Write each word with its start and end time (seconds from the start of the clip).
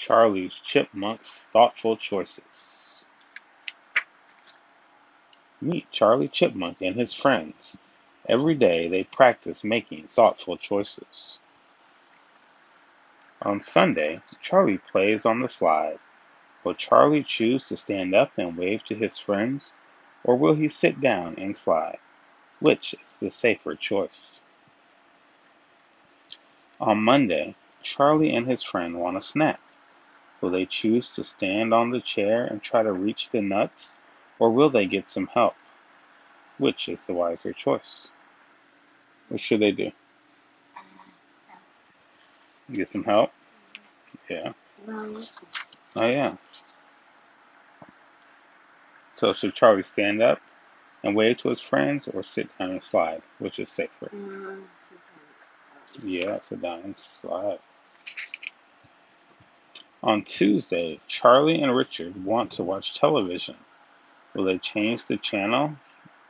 Charlie's 0.00 0.54
Chipmunk's 0.54 1.46
Thoughtful 1.52 1.98
Choices. 1.98 3.04
Meet 5.60 5.92
Charlie 5.92 6.26
Chipmunk 6.26 6.80
and 6.80 6.96
his 6.96 7.12
friends. 7.12 7.76
Every 8.26 8.54
day 8.54 8.88
they 8.88 9.04
practice 9.04 9.62
making 9.62 10.08
thoughtful 10.08 10.56
choices. 10.56 11.38
On 13.42 13.60
Sunday, 13.60 14.22
Charlie 14.40 14.78
plays 14.78 15.26
on 15.26 15.42
the 15.42 15.50
slide. 15.50 15.98
Will 16.64 16.72
Charlie 16.72 17.22
choose 17.22 17.68
to 17.68 17.76
stand 17.76 18.14
up 18.14 18.32
and 18.38 18.56
wave 18.56 18.82
to 18.84 18.94
his 18.94 19.18
friends, 19.18 19.74
or 20.24 20.34
will 20.34 20.54
he 20.54 20.68
sit 20.70 21.02
down 21.02 21.34
and 21.36 21.54
slide? 21.54 21.98
Which 22.58 22.94
is 22.94 23.16
the 23.16 23.30
safer 23.30 23.74
choice? 23.74 24.42
On 26.80 26.96
Monday, 26.96 27.54
Charlie 27.82 28.34
and 28.34 28.46
his 28.46 28.62
friend 28.62 28.98
want 28.98 29.18
a 29.18 29.20
snack. 29.20 29.60
Will 30.40 30.50
they 30.50 30.66
choose 30.66 31.14
to 31.14 31.24
stand 31.24 31.74
on 31.74 31.90
the 31.90 32.00
chair 32.00 32.44
and 32.46 32.62
try 32.62 32.82
to 32.82 32.92
reach 32.92 33.30
the 33.30 33.40
nuts, 33.40 33.94
or 34.38 34.50
will 34.50 34.70
they 34.70 34.86
get 34.86 35.06
some 35.06 35.26
help? 35.28 35.54
Which 36.58 36.88
is 36.88 37.06
the 37.06 37.14
wiser 37.14 37.52
choice? 37.52 38.08
What 39.28 39.40
should 39.40 39.60
they 39.60 39.72
do? 39.72 39.92
Get 42.72 42.88
some 42.90 43.04
help? 43.04 43.32
Yeah. 44.28 44.52
Oh, 45.96 46.06
yeah. 46.06 46.36
So, 49.14 49.34
should 49.34 49.54
Charlie 49.54 49.82
stand 49.82 50.22
up 50.22 50.40
and 51.02 51.14
wave 51.16 51.38
to 51.38 51.50
his 51.50 51.60
friends 51.60 52.08
or 52.08 52.22
sit 52.22 52.56
down 52.58 52.70
and 52.70 52.82
slide? 52.82 53.22
Which 53.38 53.58
is 53.58 53.70
safer? 53.70 54.10
Mm. 54.14 54.62
Yeah, 56.02 56.38
sit 56.42 56.62
down 56.62 56.80
and 56.80 56.98
slide. 56.98 57.58
On 60.02 60.24
Tuesday, 60.24 61.00
Charlie 61.08 61.60
and 61.60 61.76
Richard 61.76 62.24
want 62.24 62.52
to 62.52 62.64
watch 62.64 62.94
television. 62.94 63.56
Will 64.34 64.44
they 64.44 64.58
change 64.58 65.06
the 65.06 65.18
channel 65.18 65.76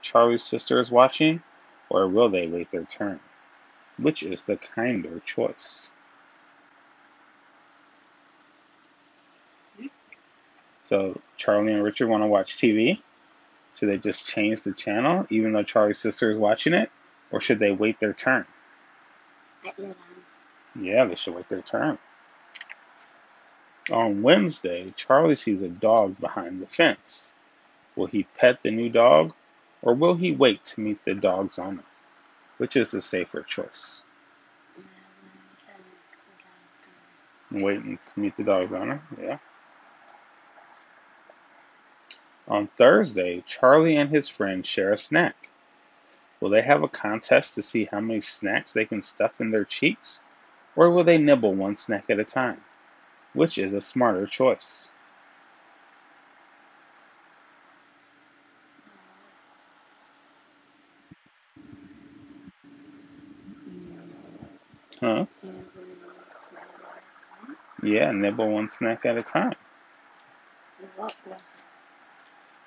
Charlie's 0.03 0.45
sister 0.45 0.81
is 0.81 0.91
watching, 0.91 1.43
or 1.89 2.09
will 2.09 2.29
they 2.29 2.47
wait 2.47 2.71
their 2.71 2.85
turn? 2.85 3.21
Which 3.99 4.23
is 4.23 4.45
the 4.45 4.57
kinder 4.57 5.21
choice? 5.25 5.91
So, 10.83 11.21
Charlie 11.37 11.73
and 11.73 11.85
Richard 11.85 12.09
want 12.09 12.23
to 12.23 12.27
watch 12.27 12.57
TV. 12.57 13.01
Should 13.77 13.91
they 13.91 13.99
just 13.99 14.27
change 14.27 14.63
the 14.63 14.73
channel 14.73 15.27
even 15.31 15.53
though 15.53 15.63
Charlie's 15.63 15.99
sister 15.99 16.31
is 16.31 16.39
watching 16.39 16.73
it? 16.73 16.91
Or 17.31 17.41
should 17.41 17.61
they 17.61 17.71
wait 17.71 18.01
their 18.01 18.13
turn? 18.13 18.47
Yeah, 20.75 21.05
they 21.05 21.15
should 21.15 21.35
wait 21.35 21.49
their 21.49 21.63
turn. 21.63 21.99
On 23.91 24.23
Wednesday, 24.23 24.93
Charlie 24.97 25.37
sees 25.37 25.63
a 25.63 25.69
dog 25.69 26.19
behind 26.21 26.63
the 26.63 26.67
fence. 26.67 27.33
Will 27.97 28.07
he 28.07 28.23
pet 28.39 28.63
the 28.63 28.71
new 28.71 28.89
dog 28.89 29.33
or 29.83 29.95
will 29.95 30.15
he 30.15 30.33
wait 30.33 30.65
to 30.67 30.81
meet 30.81 31.05
the 31.05 31.15
dog's 31.15 31.59
owner? 31.59 31.83
Which 32.59 32.77
is 32.77 32.91
the 32.91 33.01
safer 33.01 33.43
choice? 33.43 34.03
Waiting 37.51 37.99
to 38.15 38.21
meet 38.21 38.37
the 38.37 38.45
dog's 38.45 38.73
owner, 38.73 39.03
yeah. 39.21 39.39
On 42.47 42.69
Thursday, 42.79 43.43
Charlie 43.47 43.97
and 43.97 44.11
his 44.11 44.29
friend 44.29 44.65
share 44.65 44.93
a 44.93 44.97
snack. 44.97 45.35
Will 46.41 46.51
they 46.51 46.63
have 46.63 46.83
a 46.83 46.89
contest 46.89 47.57
to 47.57 47.63
see 47.63 47.87
how 47.87 48.01
many 48.01 48.21
snacks 48.21 48.73
they 48.73 48.85
can 48.85 49.03
stuff 49.03 49.41
in 49.41 49.51
their 49.51 49.65
cheeks? 49.65 50.21
Or 50.77 50.91
will 50.91 51.05
they 51.05 51.19
nibble 51.19 51.55
one 51.55 51.77
snack 51.77 52.09
at 52.09 52.21
a 52.21 52.25
time? 52.25 52.61
Which 53.33 53.59
is 53.59 53.75
a 53.75 53.81
smarter 53.81 54.27
choice? 54.27 54.91
Huh? 65.01 65.27
Yeah, 67.83 68.13
nibble 68.13 68.51
one 68.51 68.69
snack 68.69 69.07
at 69.07 69.17
a 69.17 69.23
time. 69.23 69.55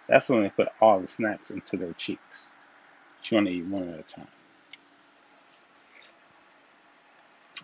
That's 0.08 0.30
when 0.30 0.44
they 0.44 0.50
put 0.50 0.70
all 0.82 1.00
the 1.00 1.08
snacks 1.08 1.52
into 1.52 1.78
their 1.78 1.94
cheeks. 1.94 2.52
You 3.26 3.36
want 3.36 3.48
to 3.48 3.54
eat 3.54 3.66
one 3.66 3.90
at 3.90 4.00
a 4.00 4.04
time. 4.04 4.28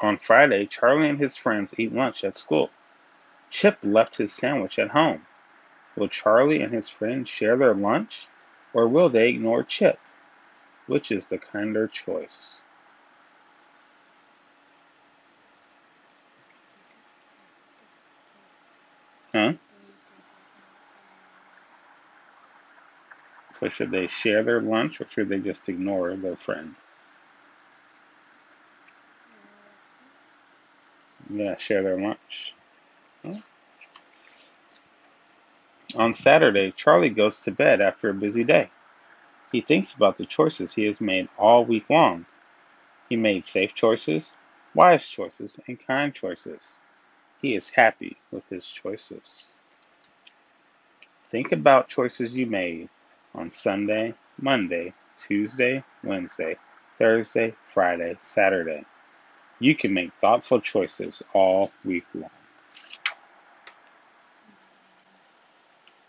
On 0.02 0.18
Friday, 0.18 0.66
Charlie 0.66 1.10
and 1.10 1.20
his 1.20 1.36
friends 1.36 1.74
eat 1.78 1.94
lunch 1.94 2.24
at 2.24 2.38
school. 2.38 2.70
Chip 3.50 3.78
left 3.84 4.18
his 4.18 4.32
sandwich 4.34 4.78
at 4.80 4.90
home. 4.90 5.26
Will 5.96 6.08
Charlie 6.08 6.62
and 6.62 6.74
his 6.74 6.90
friend 6.90 7.28
share 7.28 7.58
their 7.58 7.74
lunch, 7.74 8.28
or 8.74 8.88
will 8.88 9.10
they 9.10 9.30
ignore 9.30 9.64
Chip? 9.64 10.00
Which 10.88 11.12
is 11.12 11.28
the 11.28 11.38
kinder 11.38 11.88
choice? 11.88 12.62
Huh? 19.34 19.54
So 23.52 23.70
should 23.70 23.92
they 23.92 24.08
share 24.08 24.44
their 24.44 24.62
lunch 24.62 25.02
or 25.02 25.08
should 25.10 25.30
they 25.30 25.40
just 25.40 25.68
ignore 25.70 26.16
their 26.16 26.36
friend? 26.36 26.76
Yeah, 31.30 31.58
share 31.58 31.84
their 31.84 32.00
lunch. 32.00 32.54
On 35.98 36.14
Saturday, 36.14 36.72
Charlie 36.72 37.10
goes 37.10 37.42
to 37.42 37.52
bed 37.52 37.82
after 37.82 38.10
a 38.10 38.14
busy 38.14 38.44
day. 38.44 38.70
He 39.52 39.62
thinks 39.62 39.96
about 39.96 40.18
the 40.18 40.26
choices 40.26 40.74
he 40.74 40.86
has 40.86 41.02
made 41.02 41.28
all 41.38 41.66
week 41.66 41.90
long. 41.90 42.26
He 43.10 43.16
made 43.16 43.46
safe 43.46 43.74
choices, 43.74 44.36
wise 44.76 45.08
choices, 45.08 45.60
and 45.68 45.80
kind 45.80 46.14
choices. 46.14 46.80
He 47.42 47.56
is 47.56 47.70
happy 47.70 48.18
with 48.32 48.48
his 48.50 48.68
choices. 48.68 49.52
Think 51.32 51.52
about 51.52 51.90
choices 51.90 52.34
you 52.34 52.46
made 52.46 52.90
on 53.34 53.52
Sunday, 53.52 54.14
Monday, 54.40 54.94
Tuesday, 55.18 55.84
Wednesday, 56.04 56.58
Thursday, 56.98 57.56
Friday, 57.74 58.18
Saturday. 58.22 58.86
You 59.60 59.76
can 59.76 59.94
make 59.94 60.12
thoughtful 60.22 60.62
choices 60.62 61.24
all 61.34 61.72
week 61.84 62.06
long. 62.14 62.30